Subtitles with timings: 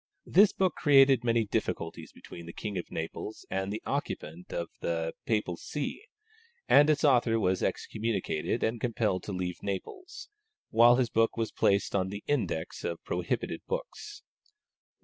[0.25, 5.13] This book created many difficulties between the King of Naples and the occupant of the
[5.27, 6.05] Papal See,
[6.67, 10.27] and its author was excommunicated and compelled to leave Naples,
[10.71, 14.23] while his work was placed on the index of prohibited books.